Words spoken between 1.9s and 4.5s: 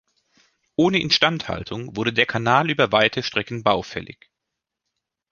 wurde der Kanal über weite Strecken baufällig.